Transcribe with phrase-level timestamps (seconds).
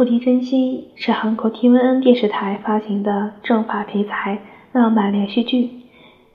[0.00, 4.40] 触地珍惜是韩国 TVN 电视台发行的政法题材
[4.72, 5.68] 浪漫连续剧，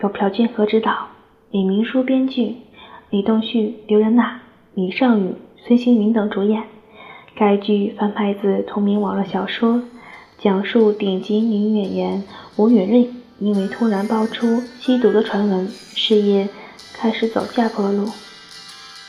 [0.00, 1.08] 由朴俊和执导，
[1.50, 2.56] 李明书编剧，
[3.08, 4.42] 李栋旭、刘仁娜、
[4.74, 6.64] 李尚宇、孙兴云等主演。
[7.34, 9.80] 该剧翻拍自同名网络小说，
[10.38, 12.22] 讲述顶级女演员
[12.56, 13.08] 吴允瑞
[13.38, 16.50] 因为突然爆出吸毒的传闻，事业
[16.92, 18.10] 开始走下坡路。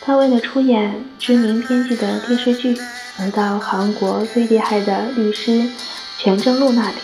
[0.00, 2.74] 她为了出演知名编剧的电视剧，
[3.20, 5.68] 而到韩国最厉害的律师
[6.16, 6.96] 全正路那里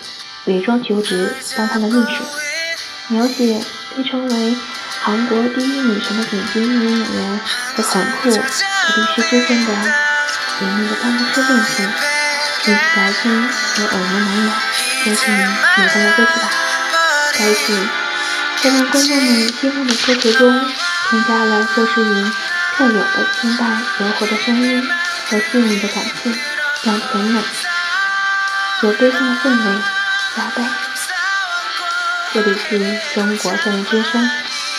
[0.46, 2.22] 伪装求职当他的秘书，
[3.08, 3.60] 描写
[3.96, 4.56] 被称为
[5.00, 7.40] 韩国第一女神的顶级女演员
[7.74, 9.72] 和残酷和律师之间的。
[10.56, 11.84] 甜蜜的办公室恋情，
[12.60, 14.52] 一起聊天和耳目男友，
[15.04, 16.48] 相信你会的歌曲吧。
[17.36, 17.74] 该剧
[18.62, 20.60] 在让观众们激动的歌词中，
[21.10, 22.32] 添加了周世云
[22.76, 24.80] 特有的清淡柔和的声音
[25.26, 26.34] 和居民的感情，
[26.84, 27.42] 让甜美
[28.82, 29.82] 有悲伤的氛围
[30.36, 30.62] 加倍。
[32.32, 34.30] 这里是中国校园之声，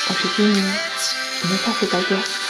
[0.09, 0.73] 我是金明，
[1.41, 2.44] 我们下次再见。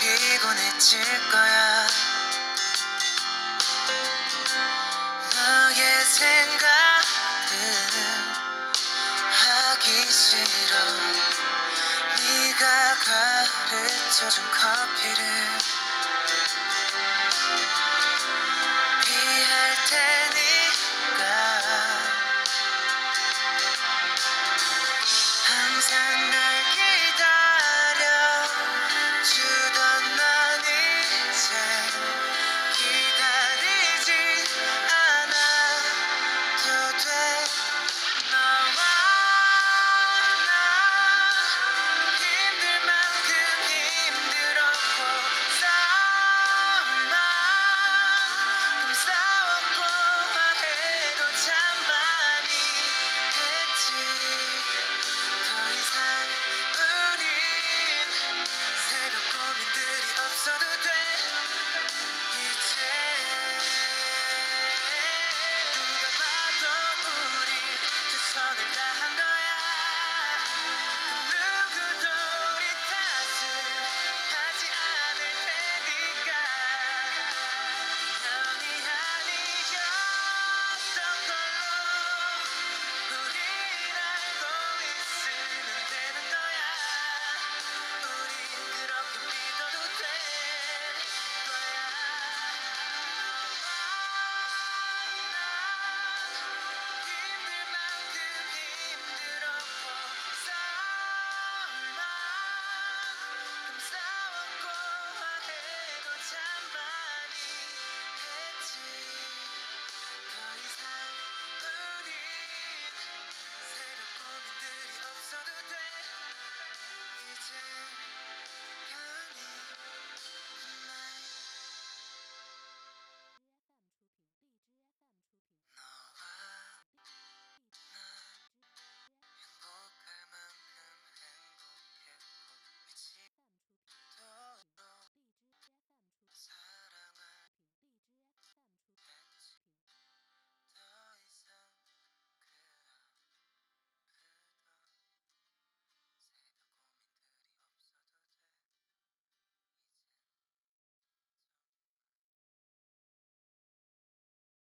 [0.00, 1.86] 피곤해질 거야.
[5.36, 6.66] 너의 생각들은
[9.30, 10.74] 하기 싫어.
[12.18, 15.45] 네가 가르쳐준 커피를